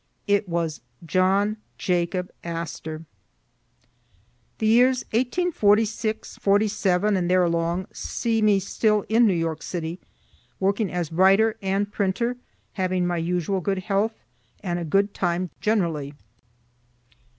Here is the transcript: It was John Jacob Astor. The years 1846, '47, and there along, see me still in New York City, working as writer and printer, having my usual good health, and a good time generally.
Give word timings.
It 0.25 0.49
was 0.49 0.81
John 1.05 1.57
Jacob 1.77 2.31
Astor. 2.43 3.05
The 4.57 4.65
years 4.65 5.05
1846, 5.11 6.37
'47, 6.39 7.15
and 7.15 7.29
there 7.29 7.43
along, 7.43 7.85
see 7.93 8.41
me 8.41 8.59
still 8.59 9.05
in 9.09 9.27
New 9.27 9.35
York 9.35 9.61
City, 9.61 9.99
working 10.59 10.91
as 10.91 11.11
writer 11.11 11.55
and 11.61 11.91
printer, 11.91 12.37
having 12.73 13.05
my 13.05 13.17
usual 13.17 13.61
good 13.61 13.77
health, 13.77 14.15
and 14.63 14.79
a 14.79 14.83
good 14.83 15.13
time 15.13 15.51
generally. 15.59 16.15